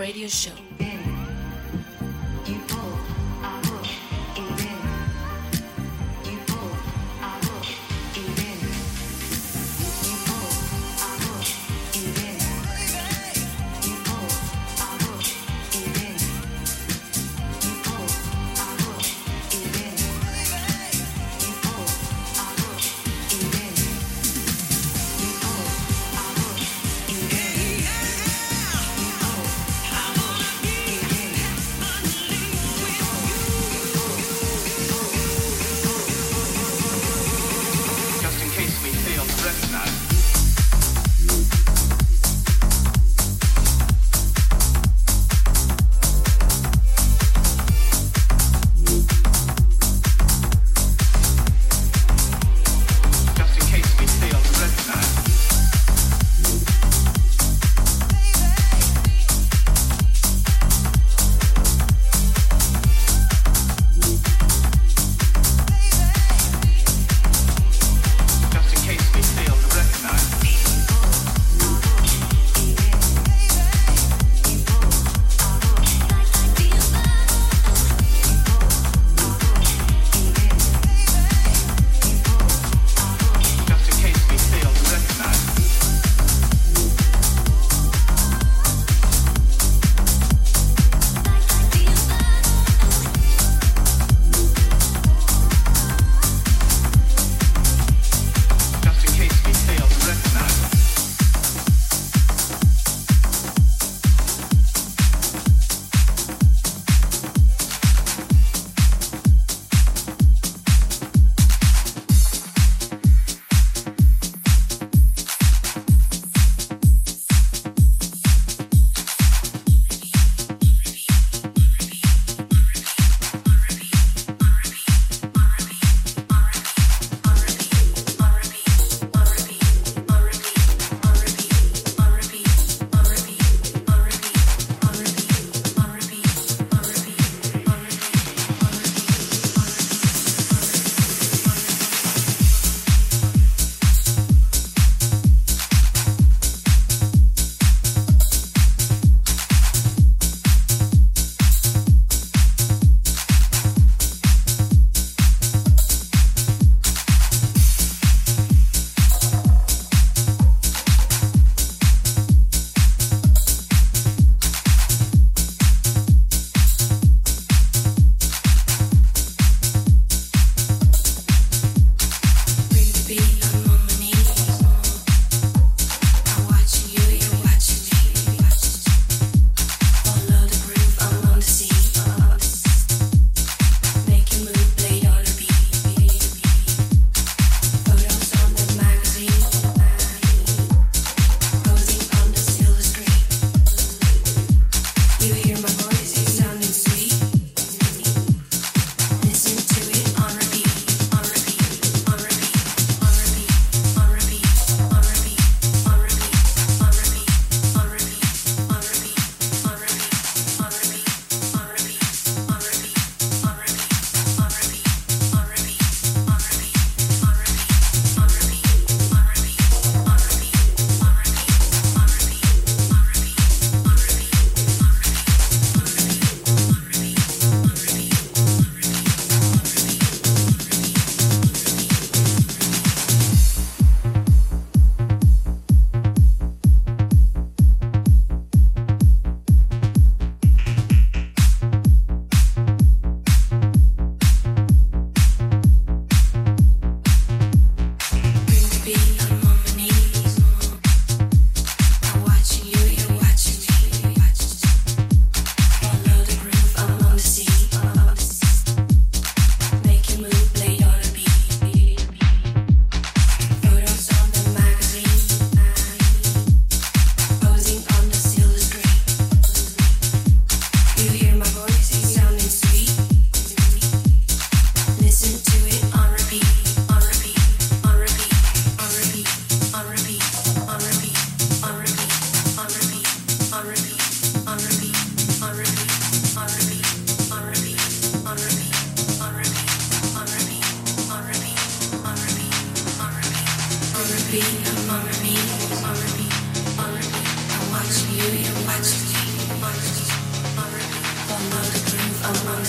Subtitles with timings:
[0.00, 0.69] Radio Show.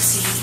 [0.02, 0.41] Sí.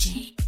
[0.00, 0.39] Pop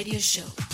[0.00, 0.69] Radio Show.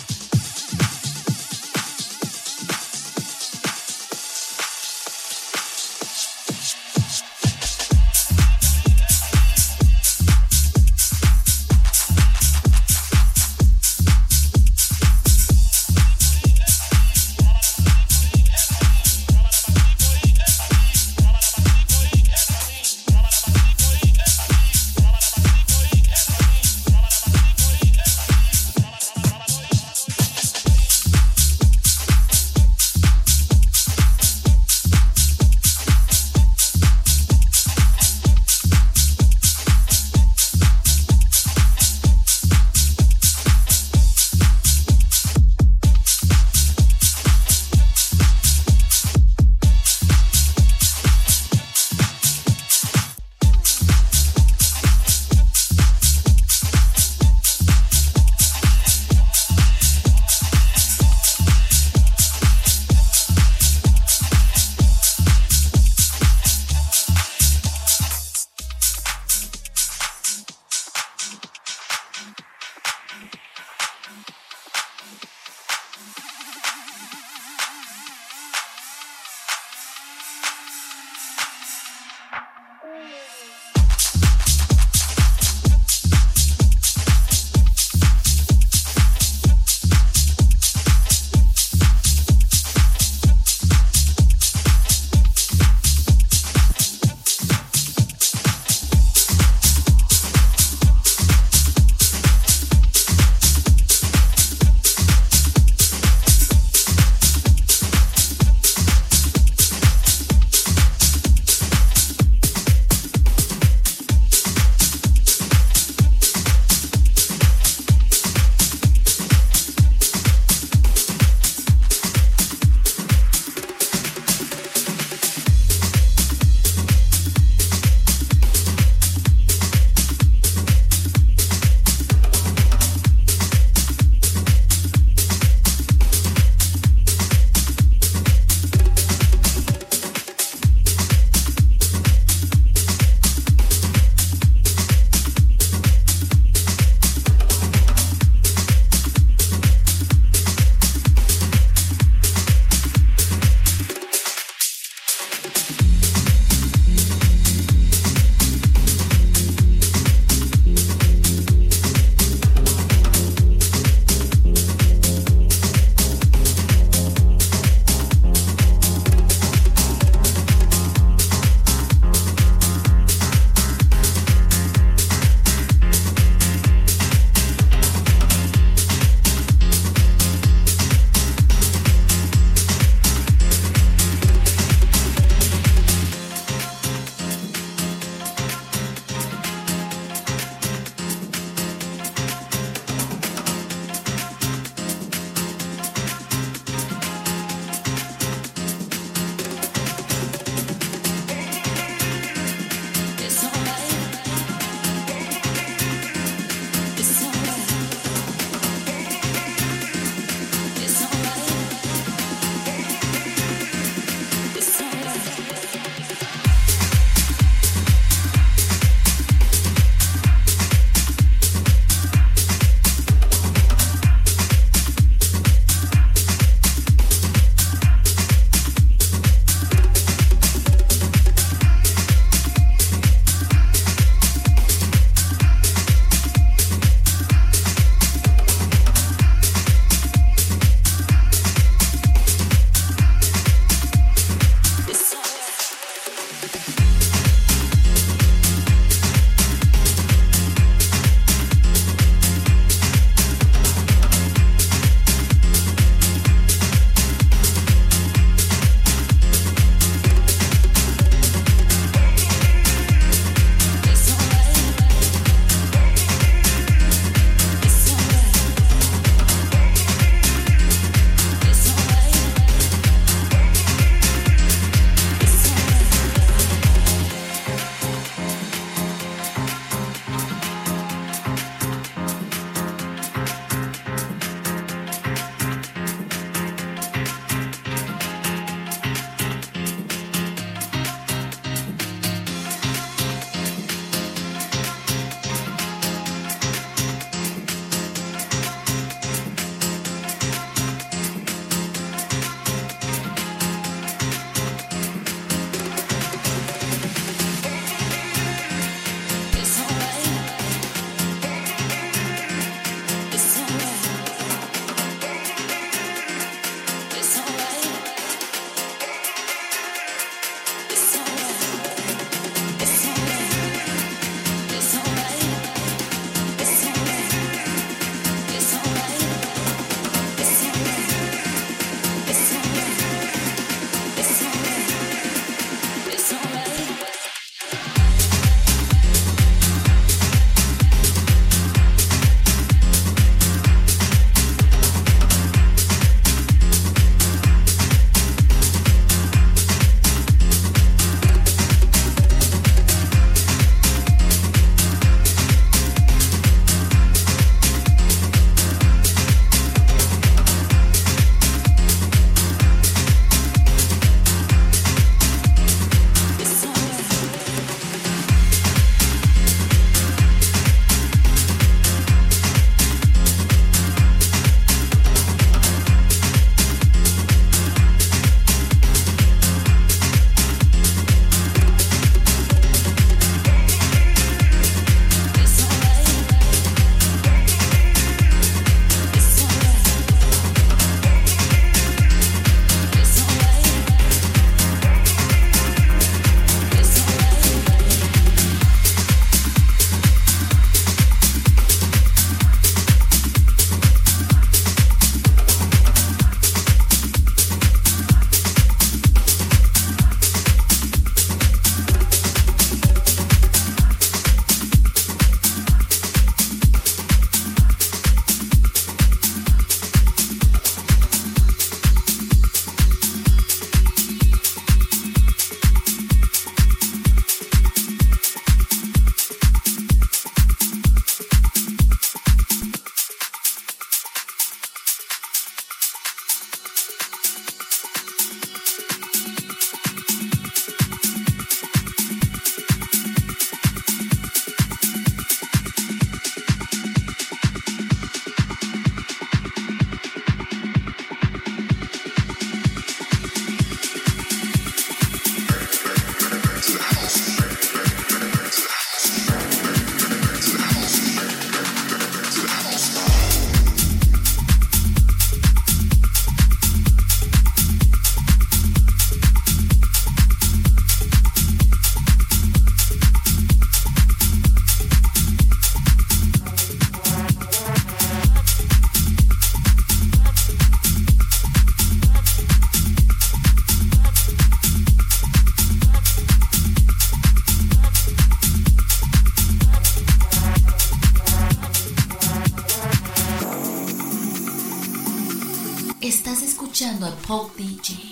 [496.57, 497.86] 站的 Pop DJ。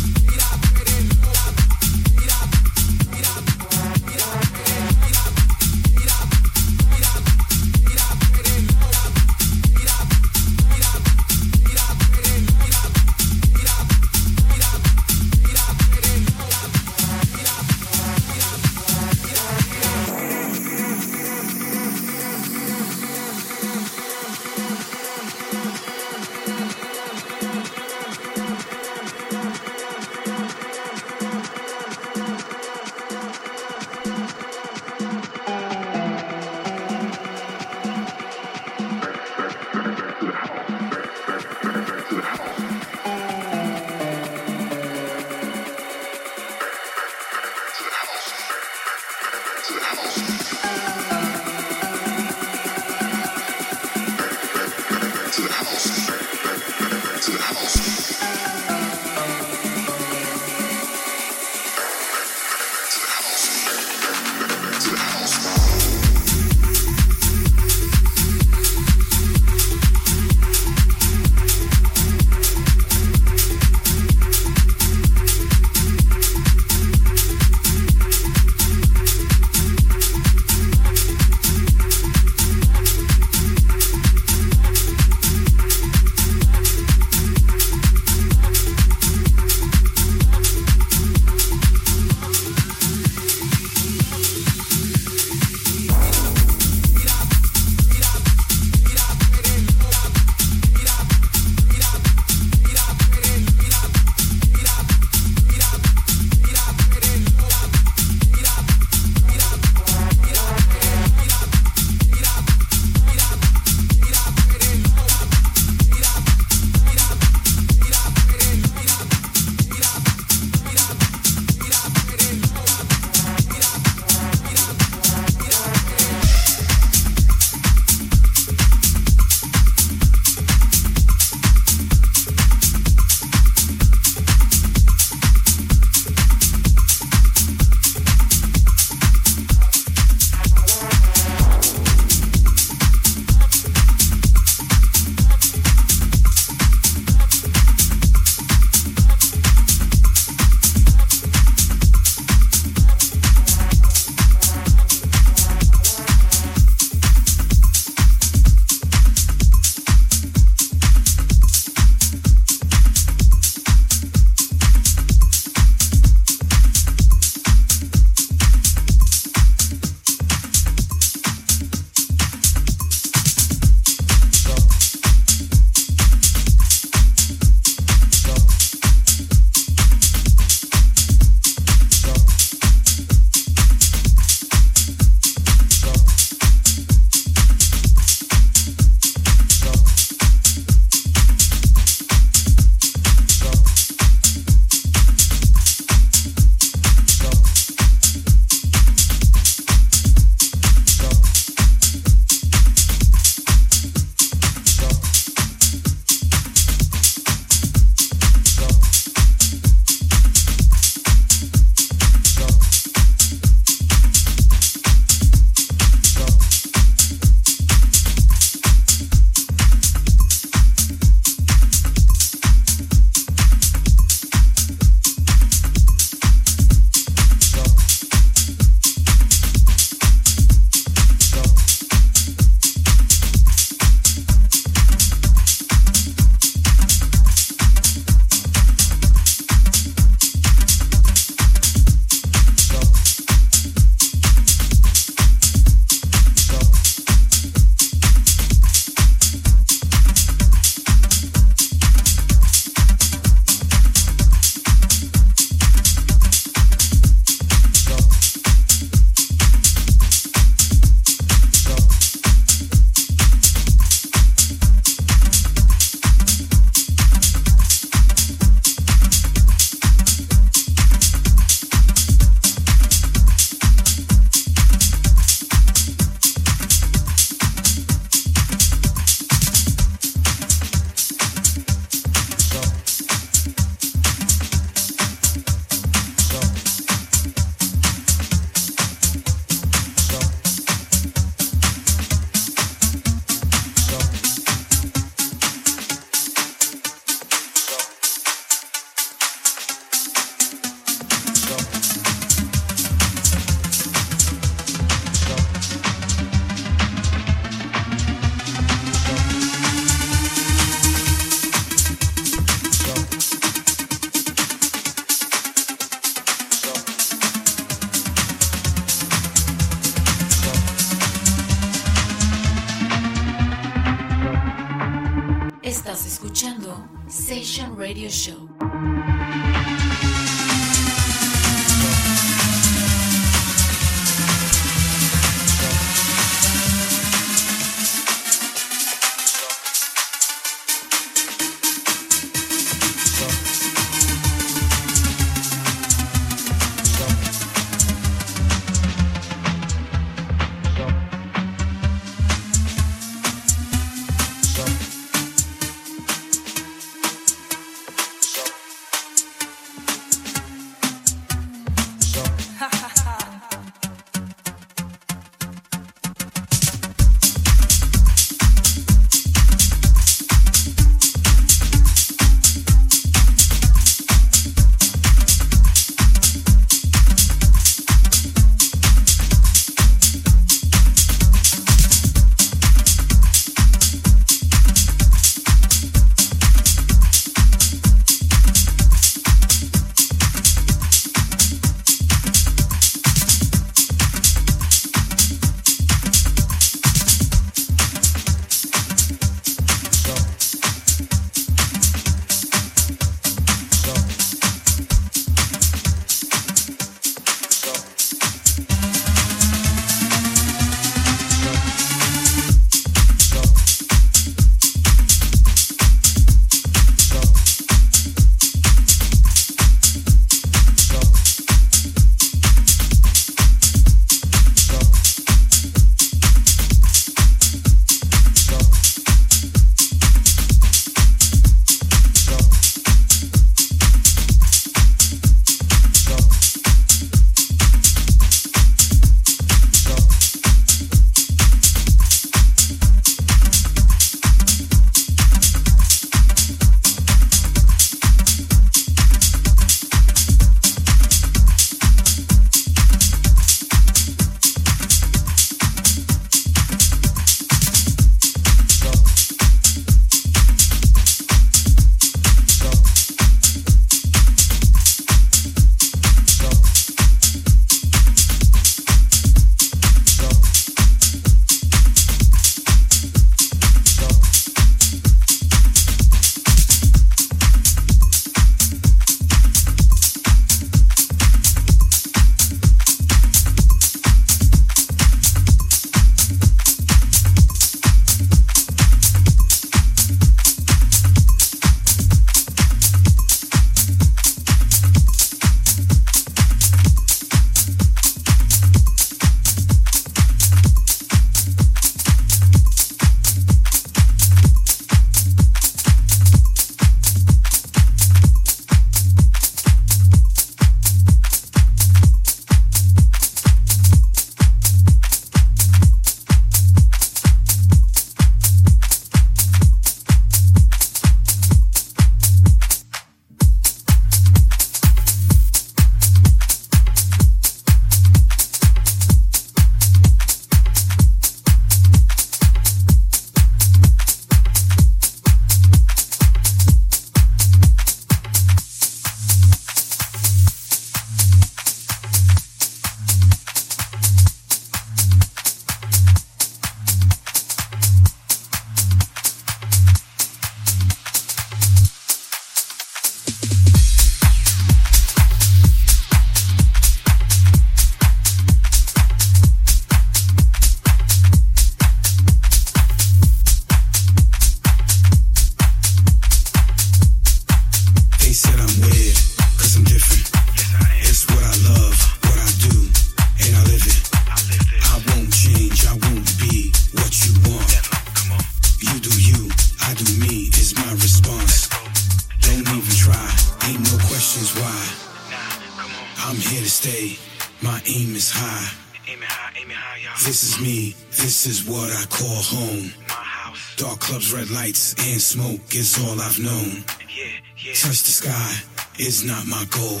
[597.34, 597.74] Known.
[597.74, 598.52] Touch the sky
[598.98, 600.00] is not my goal.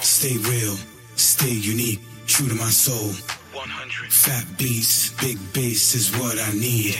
[0.00, 0.76] Stay real,
[1.16, 3.12] stay unique, true to my soul.
[3.52, 4.12] 100.
[4.12, 6.94] Fat beats, big bass is what I need.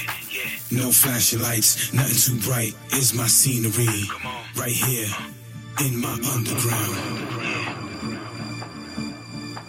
[0.70, 3.86] No flashing lights, nothing too bright is my scenery.
[4.56, 5.08] Right here
[5.84, 6.96] in my underground.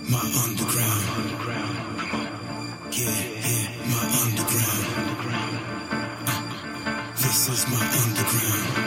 [0.10, 1.06] My underground.
[2.94, 4.86] Yeah, yeah, my underground.
[6.28, 8.87] Uh, This is my underground.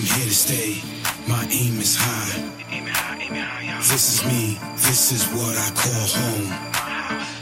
[0.00, 0.80] I'm here to stay,
[1.28, 2.32] my aim is high.
[3.84, 6.48] This is me, this is what I call home.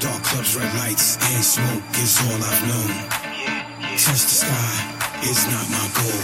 [0.03, 2.91] Dark clubs, red lights, and smoke is all I've known.
[3.95, 4.75] Touch the sky
[5.23, 6.23] is not my goal.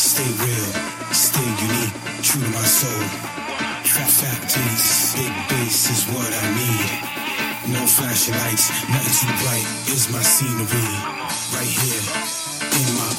[0.00, 0.68] Stay real,
[1.12, 3.04] stay unique, true to my soul.
[3.84, 6.88] Fat factories, big bass is what I need.
[7.68, 10.88] No flashing lights, nothing too bright is my scenery.
[11.52, 12.00] Right here,
[12.64, 13.11] in my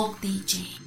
[0.00, 0.79] Hulk DJ.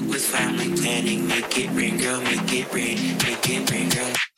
[0.00, 1.26] fuck with family planning.
[1.26, 4.29] Make it rain, girl, make it rain, make it rain, girl.